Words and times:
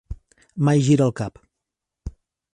Mai 0.69 0.73
gira 0.87 1.05
el 1.11 1.13
cap. 1.21 1.39